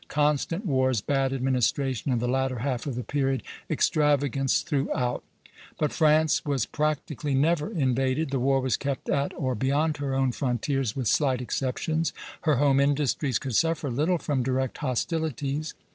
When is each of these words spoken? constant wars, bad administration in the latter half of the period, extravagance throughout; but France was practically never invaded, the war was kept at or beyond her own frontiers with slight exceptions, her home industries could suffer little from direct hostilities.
constant 0.07 0.65
wars, 0.65 0.99
bad 0.99 1.31
administration 1.31 2.11
in 2.11 2.17
the 2.17 2.27
latter 2.27 2.57
half 2.57 2.87
of 2.87 2.95
the 2.95 3.03
period, 3.03 3.43
extravagance 3.69 4.61
throughout; 4.63 5.23
but 5.77 5.91
France 5.93 6.43
was 6.43 6.65
practically 6.65 7.35
never 7.35 7.69
invaded, 7.71 8.31
the 8.31 8.39
war 8.39 8.59
was 8.61 8.77
kept 8.77 9.09
at 9.09 9.31
or 9.35 9.53
beyond 9.53 9.97
her 9.97 10.15
own 10.15 10.31
frontiers 10.31 10.95
with 10.95 11.07
slight 11.07 11.39
exceptions, 11.39 12.13
her 12.45 12.55
home 12.55 12.79
industries 12.79 13.37
could 13.37 13.53
suffer 13.53 13.91
little 13.91 14.17
from 14.17 14.41
direct 14.41 14.79
hostilities. 14.79 15.75